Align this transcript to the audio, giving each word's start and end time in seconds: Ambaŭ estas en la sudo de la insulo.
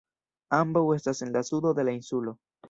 Ambaŭ 0.59 0.81
estas 0.95 1.21
en 1.27 1.35
la 1.37 1.45
sudo 1.51 1.75
de 1.81 1.87
la 1.87 1.95
insulo. 1.99 2.35